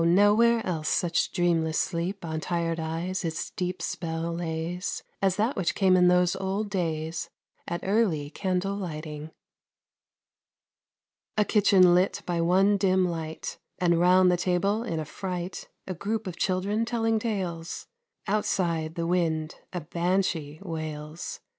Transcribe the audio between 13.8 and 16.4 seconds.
'round the table in affright, A group of